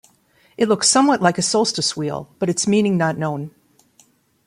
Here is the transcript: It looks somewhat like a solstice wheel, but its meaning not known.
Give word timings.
It 0.57 0.67
looks 0.67 0.89
somewhat 0.89 1.21
like 1.21 1.37
a 1.37 1.43
solstice 1.43 1.95
wheel, 1.95 2.27
but 2.39 2.49
its 2.49 2.65
meaning 2.67 2.97
not 2.97 3.19
known. 3.19 3.51